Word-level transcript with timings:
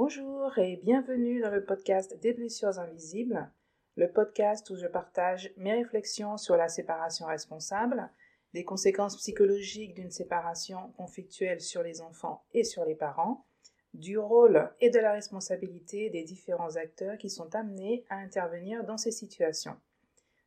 Bonjour 0.00 0.56
et 0.58 0.76
bienvenue 0.76 1.40
dans 1.40 1.50
le 1.50 1.64
podcast 1.64 2.16
Des 2.20 2.32
blessures 2.32 2.78
invisibles, 2.78 3.50
le 3.96 4.08
podcast 4.08 4.70
où 4.70 4.76
je 4.76 4.86
partage 4.86 5.52
mes 5.56 5.72
réflexions 5.72 6.36
sur 6.36 6.56
la 6.56 6.68
séparation 6.68 7.26
responsable, 7.26 8.08
les 8.54 8.62
conséquences 8.62 9.16
psychologiques 9.16 9.94
d'une 9.94 10.12
séparation 10.12 10.92
conflictuelle 10.96 11.60
sur 11.60 11.82
les 11.82 12.00
enfants 12.00 12.44
et 12.54 12.62
sur 12.62 12.84
les 12.84 12.94
parents, 12.94 13.44
du 13.92 14.18
rôle 14.18 14.70
et 14.80 14.90
de 14.90 15.00
la 15.00 15.10
responsabilité 15.10 16.10
des 16.10 16.22
différents 16.22 16.76
acteurs 16.76 17.18
qui 17.18 17.28
sont 17.28 17.52
amenés 17.56 18.04
à 18.08 18.18
intervenir 18.18 18.84
dans 18.84 18.98
ces 18.98 19.10
situations. 19.10 19.74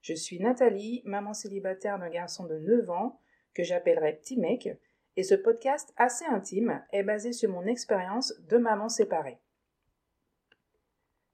Je 0.01 0.13
suis 0.13 0.39
Nathalie, 0.39 1.01
maman 1.03 1.33
célibataire 1.33 1.99
d'un 1.99 2.09
garçon 2.09 2.45
de 2.45 2.57
9 2.57 2.89
ans 2.89 3.19
que 3.53 3.63
j'appellerai 3.63 4.13
Petit 4.13 4.37
Mec, 4.37 4.69
et 5.17 5.23
ce 5.23 5.35
podcast 5.35 5.93
assez 5.97 6.25
intime 6.25 6.83
est 6.91 7.03
basé 7.03 7.33
sur 7.33 7.49
mon 7.49 7.65
expérience 7.65 8.33
de 8.49 8.57
maman 8.57 8.89
séparée. 8.89 9.39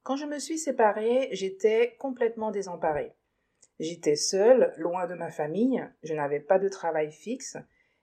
Quand 0.04 0.16
je 0.16 0.26
me 0.26 0.40
suis 0.40 0.58
séparée, 0.58 1.30
j'étais 1.34 1.96
complètement 2.00 2.52
désemparée. 2.52 3.14
J'étais 3.80 4.16
seule, 4.16 4.74
loin 4.78 5.06
de 5.06 5.14
ma 5.14 5.30
famille, 5.30 5.86
je 6.02 6.14
n'avais 6.14 6.40
pas 6.40 6.60
de 6.60 6.70
travail 6.70 7.12
fixe, 7.12 7.58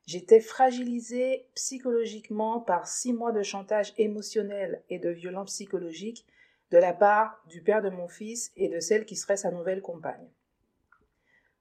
j'étais 0.06 0.40
fragilisée 0.40 1.48
psychologiquement 1.54 2.60
par 2.60 2.86
six 2.86 3.12
mois 3.12 3.32
de 3.32 3.42
chantage 3.42 3.92
émotionnel 3.96 4.82
et 4.88 4.98
de 4.98 5.08
violence 5.08 5.52
psychologique 5.52 6.26
de 6.70 6.78
la 6.78 6.92
part 6.92 7.42
du 7.48 7.62
père 7.62 7.82
de 7.82 7.90
mon 7.90 8.06
fils 8.08 8.52
et 8.56 8.68
de 8.68 8.80
celle 8.80 9.04
qui 9.04 9.16
serait 9.16 9.36
sa 9.36 9.50
nouvelle 9.50 9.82
compagne. 9.82 10.28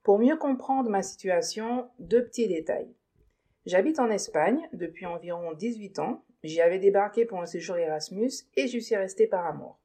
Pour 0.03 0.19
mieux 0.19 0.35
comprendre 0.35 0.89
ma 0.89 1.01
situation, 1.01 1.89
deux 1.99 2.25
petits 2.25 2.47
détails. 2.47 2.93
J'habite 3.65 3.99
en 3.99 4.09
Espagne 4.09 4.67
depuis 4.73 5.05
environ 5.05 5.53
18 5.53 5.99
ans. 5.99 6.23
J'y 6.43 6.59
avais 6.59 6.79
débarqué 6.79 7.25
pour 7.25 7.39
un 7.39 7.45
séjour 7.45 7.77
Erasmus 7.77 8.31
et 8.57 8.67
j'y 8.67 8.81
suis 8.81 8.97
restée 8.97 9.25
par 9.27 9.45
amour. 9.45 9.79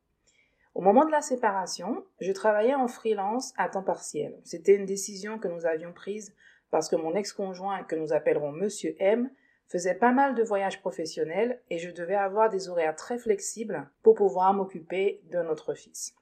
Au 0.75 0.81
moment 0.81 1.05
de 1.05 1.13
la 1.13 1.21
séparation, 1.21 2.05
je 2.21 2.33
travaillais 2.33 2.75
en 2.75 2.89
freelance 2.89 3.53
à 3.57 3.69
temps 3.69 3.85
partiel. 3.85 4.39
C'était 4.45 4.75
une 4.75 4.87
décision 4.87 5.39
que 5.39 5.49
nous 5.49 5.65
avions 5.65 5.93
prise 5.93 6.35
parce 6.71 6.89
que 6.89 6.97
mon 6.97 7.15
ex-conjoint, 7.15 7.85
que 7.85 7.97
nous 7.97 8.13
appellerons 8.13 8.53
Monsieur 8.53 8.97
M, 8.99 9.31
faisait 9.69 9.95
pas 9.95 10.13
mal 10.13 10.35
de 10.35 10.43
voyages 10.43 10.81
professionnels 10.81 11.61
et 11.71 11.79
je 11.79 11.91
devais 11.91 12.15
avoir 12.15 12.51
des 12.51 12.69
horaires 12.69 12.97
très 12.97 13.19
flexibles 13.19 13.89
pour 14.03 14.15
pouvoir 14.15 14.55
m'occuper 14.55 15.21
de 15.31 15.39
notre 15.39 15.75
fils. 15.75 16.15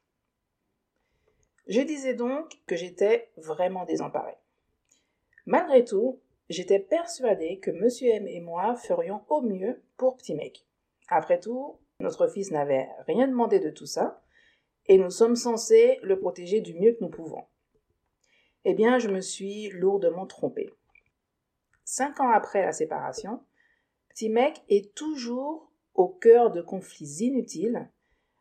Je 1.68 1.80
disais 1.80 2.14
donc 2.14 2.60
que 2.66 2.76
j'étais 2.76 3.30
vraiment 3.36 3.84
désemparée. 3.84 4.36
Malgré 5.46 5.84
tout, 5.84 6.20
j'étais 6.48 6.78
persuadée 6.78 7.58
que 7.58 7.70
Monsieur 7.70 8.10
M 8.10 8.26
et 8.28 8.40
moi 8.40 8.76
ferions 8.76 9.22
au 9.28 9.40
mieux 9.40 9.82
pour 9.96 10.16
Petit 10.16 10.34
Mec. 10.34 10.66
Après 11.08 11.40
tout, 11.40 11.78
notre 12.00 12.28
fils 12.28 12.50
n'avait 12.50 12.88
rien 13.06 13.28
demandé 13.28 13.58
de 13.60 13.70
tout 13.70 13.86
ça, 13.86 14.22
et 14.86 14.98
nous 14.98 15.10
sommes 15.10 15.36
censés 15.36 15.98
le 16.02 16.18
protéger 16.18 16.60
du 16.60 16.74
mieux 16.74 16.92
que 16.92 17.02
nous 17.02 17.10
pouvons. 17.10 17.44
Eh 18.64 18.74
bien, 18.74 18.98
je 18.98 19.08
me 19.08 19.20
suis 19.20 19.70
lourdement 19.70 20.26
trompée. 20.26 20.70
Cinq 21.84 22.20
ans 22.20 22.30
après 22.30 22.62
la 22.62 22.72
séparation, 22.72 23.40
Petit 24.08 24.28
Mec 24.28 24.62
est 24.68 24.94
toujours 24.94 25.70
au 25.94 26.08
cœur 26.08 26.50
de 26.50 26.60
conflits 26.60 27.18
inutiles 27.20 27.88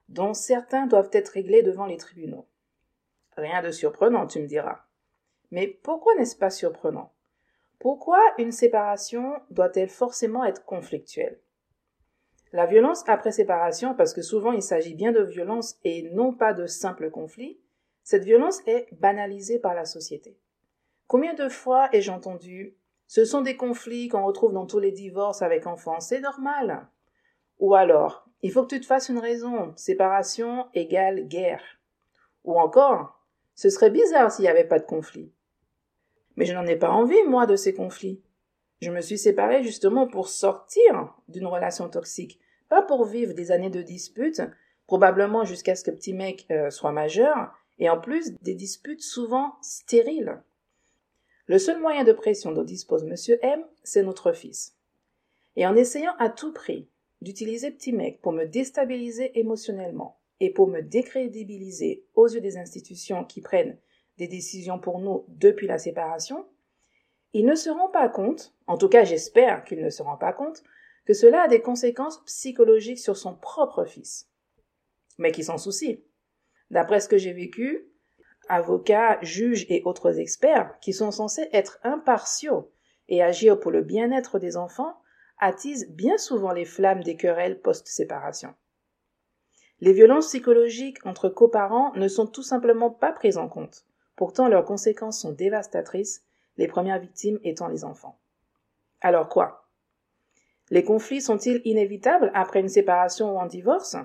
dont 0.10 0.34
certains 0.34 0.88
doivent 0.88 1.10
être 1.14 1.30
réglés 1.30 1.64
devant 1.64 1.86
les 1.86 1.98
tribunaux. 1.98 2.48
Rien 3.38 3.62
de 3.62 3.72
surprenant, 3.72 4.28
tu 4.28 4.40
me 4.40 4.48
diras. 4.48 4.86
Mais 5.52 5.68
pourquoi 5.68 6.16
n'est-ce 6.16 6.36
pas 6.36 6.50
surprenant? 6.50 7.12
Pourquoi 7.80 8.20
une 8.38 8.52
séparation 8.52 9.34
doit-elle 9.52 9.90
forcément 9.90 10.44
être 10.46 10.66
conflictuelle? 10.66 11.40
La 12.54 12.66
violence 12.66 13.04
après 13.08 13.32
séparation, 13.32 13.96
parce 13.96 14.14
que 14.14 14.22
souvent 14.22 14.54
il 14.54 14.62
s'agit 14.62 14.96
bien 14.96 15.12
de 15.12 15.22
violence 15.22 15.78
et 15.84 16.10
non 16.14 16.34
pas 16.34 16.54
de 16.54 16.68
simples 16.68 17.12
conflits, 17.12 17.60
cette 18.04 18.24
violence 18.24 18.62
est 18.66 18.88
banalisée 18.94 19.60
par 19.60 19.74
la 19.74 19.86
société. 19.86 20.38
Combien 21.08 21.34
de 21.34 21.50
fois 21.50 21.90
ai-je 21.92 22.12
entendu 22.12 22.78
Ce 23.08 23.26
sont 23.26 23.42
des 23.42 23.58
conflits 23.58 24.08
qu'on 24.08 24.26
retrouve 24.26 24.54
dans 24.54 24.66
tous 24.66 24.80
les 24.80 24.92
divorces 24.92 25.42
avec 25.42 25.68
enfants, 25.68 26.00
c'est 26.00 26.22
normal. 26.22 26.88
Ou 27.60 27.76
alors, 27.76 28.26
il 28.42 28.52
faut 28.52 28.64
que 28.64 28.74
tu 28.76 28.80
te 28.80 28.86
fasses 28.86 29.10
une 29.10 29.20
raison, 29.20 29.74
séparation 29.76 30.68
égale 30.74 31.28
guerre. 31.28 31.64
Ou 32.44 32.60
encore, 32.60 33.26
ce 33.54 33.70
serait 33.70 33.90
bizarre 33.90 34.32
s'il 34.32 34.44
n'y 34.44 34.50
avait 34.50 34.64
pas 34.68 34.80
de 34.80 34.86
conflit. 34.86 35.35
Mais 36.36 36.46
je 36.46 36.54
n'en 36.54 36.66
ai 36.66 36.76
pas 36.76 36.92
envie, 36.92 37.22
moi, 37.28 37.46
de 37.46 37.56
ces 37.56 37.74
conflits. 37.74 38.22
Je 38.82 38.92
me 38.92 39.02
suis 39.02 39.18
séparée 39.18 39.64
justement 39.64 40.08
pour 40.08 40.28
sortir 40.28 41.16
d'une 41.28 41.48
relation 41.48 41.90
toxique, 41.90 42.40
pas 42.70 42.82
pour 42.82 43.06
vivre 43.06 43.34
des 43.34 43.52
années 43.52 43.70
de 43.70 43.82
disputes, 43.82 44.42
probablement 44.88 45.46
jusqu'à 45.46 45.76
ce 45.76 45.84
que 45.84 45.92
petit 45.92 46.14
mec 46.14 46.46
euh, 46.52 46.70
soit 46.70 46.92
majeur, 46.92 47.54
et 47.80 47.90
en 47.90 48.00
plus 48.00 48.34
des 48.42 48.54
disputes 48.54 49.02
souvent 49.02 49.56
stériles. 49.62 50.42
Le 51.48 51.58
seul 51.58 51.80
moyen 51.80 52.04
de 52.04 52.14
pression 52.14 52.52
dont 52.52 52.64
dispose 52.64 53.04
Monsieur 53.04 53.40
M, 53.42 53.64
c'est 53.84 54.04
notre 54.04 54.34
fils. 54.34 54.76
Et 55.56 55.66
en 55.66 55.76
essayant 55.76 56.16
à 56.20 56.30
tout 56.30 56.54
prix 56.54 56.88
d'utiliser 57.22 57.72
petit 57.72 57.94
mec 57.94 58.22
pour 58.22 58.34
me 58.34 58.46
déstabiliser 58.46 59.40
émotionnellement, 59.40 60.18
et 60.40 60.50
pour 60.52 60.68
me 60.68 60.82
décrédibiliser 60.82 62.04
aux 62.14 62.28
yeux 62.28 62.42
des 62.42 62.58
institutions 62.58 63.24
qui 63.24 63.42
prennent 63.42 63.78
des 64.18 64.28
décisions 64.28 64.80
pour 64.80 65.00
nous 65.00 65.26
depuis 65.28 65.68
la 65.68 65.78
séparation, 65.78 66.46
il 67.34 67.46
ne 67.46 67.56
se 67.56 67.70
rend 67.70 67.90
pas 67.90 68.08
compte, 68.08 68.54
en 68.66 68.78
tout 68.78 68.90
cas 68.90 69.04
j'espère 69.04 69.66
qu'il 69.66 69.82
ne 69.82 69.90
se 69.90 70.02
rend 70.02 70.18
pas 70.18 70.34
compte, 70.34 70.64
que 71.06 71.14
cela 71.14 71.44
a 71.44 71.48
des 71.48 71.62
conséquences 71.62 72.24
psychologiques 72.26 73.00
sur 73.00 73.18
son 73.18 73.36
propre 73.36 73.86
fils. 73.86 74.30
Mais 75.18 75.32
qui 75.32 75.44
s'en 75.44 75.58
soucie. 75.58 76.04
D'après 76.72 77.00
ce 77.00 77.10
que 77.10 77.18
j'ai 77.18 77.34
vécu, 77.34 77.90
avocats, 78.48 79.20
juges 79.22 79.66
et 79.70 79.82
autres 79.86 80.20
experts, 80.20 80.80
qui 80.80 80.94
sont 80.94 81.12
censés 81.12 81.48
être 81.52 81.80
impartiaux 81.84 82.72
et 83.08 83.22
agir 83.22 83.60
pour 83.60 83.72
le 83.72 83.84
bien-être 83.84 84.40
des 84.40 84.58
enfants, 84.58 84.98
attisent 85.38 85.90
bien 85.92 86.18
souvent 86.18 86.52
les 86.52 86.66
flammes 86.66 87.04
des 87.04 87.18
querelles 87.18 87.60
post-séparation. 87.60 88.54
Les 89.82 89.94
violences 89.94 90.28
psychologiques 90.28 91.06
entre 91.06 91.28
coparents 91.30 91.94
ne 91.96 92.08
sont 92.08 92.28
tout 92.28 92.44
simplement 92.44 92.90
pas 92.90 93.12
prises 93.12 93.38
en 93.38 93.50
compte. 93.50 93.86
Pourtant, 94.16 94.48
leurs 94.48 94.66
conséquences 94.66 95.20
sont 95.20 95.32
dévastatrices, 95.32 96.24
les 96.58 96.68
premières 96.68 97.00
victimes 97.00 97.40
étant 97.44 97.68
les 97.68 97.84
enfants. 97.84 98.18
Alors 99.02 99.28
quoi? 99.28 99.68
Les 100.70 100.84
conflits 100.84 101.22
sont-ils 101.22 101.62
inévitables 101.66 102.32
après 102.34 102.60
une 102.60 102.70
séparation 102.70 103.36
ou 103.36 103.40
un 103.40 103.46
divorce? 103.46 103.98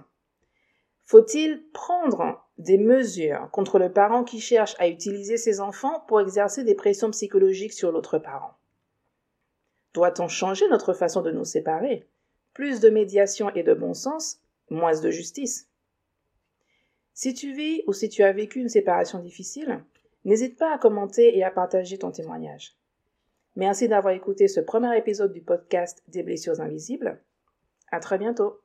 Faut-il 1.04 1.64
prendre 1.72 2.46
des 2.58 2.78
mesures 2.78 3.48
contre 3.50 3.78
le 3.78 3.90
parent 3.90 4.22
qui 4.24 4.40
cherche 4.40 4.76
à 4.78 4.88
utiliser 4.88 5.36
ses 5.36 5.60
enfants 5.60 6.04
pour 6.06 6.20
exercer 6.20 6.62
des 6.62 6.74
pressions 6.74 7.10
psychologiques 7.10 7.72
sur 7.72 7.90
l'autre 7.90 8.18
parent? 8.18 8.54
Doit-on 9.94 10.28
changer 10.28 10.68
notre 10.68 10.92
façon 10.92 11.22
de 11.22 11.32
nous 11.32 11.44
séparer? 11.44 12.06
Plus 12.52 12.80
de 12.80 12.90
médiation 12.90 13.50
et 13.54 13.62
de 13.62 13.74
bon 13.74 13.94
sens 13.94 14.40
moins 14.68 15.00
de 15.00 15.10
justice. 15.10 15.68
Si 17.12 17.34
tu 17.34 17.52
vis 17.52 17.82
ou 17.86 17.92
si 17.92 18.08
tu 18.08 18.22
as 18.22 18.32
vécu 18.32 18.60
une 18.60 18.68
séparation 18.68 19.18
difficile, 19.18 19.82
n'hésite 20.24 20.58
pas 20.58 20.74
à 20.74 20.78
commenter 20.78 21.36
et 21.36 21.44
à 21.44 21.50
partager 21.50 21.98
ton 21.98 22.10
témoignage. 22.10 22.76
Merci 23.56 23.88
d'avoir 23.88 24.14
écouté 24.14 24.48
ce 24.48 24.60
premier 24.60 24.96
épisode 24.96 25.32
du 25.32 25.42
podcast 25.42 26.02
des 26.08 26.22
blessures 26.22 26.60
invisibles. 26.60 27.20
À 27.90 28.00
très 28.00 28.18
bientôt. 28.18 28.60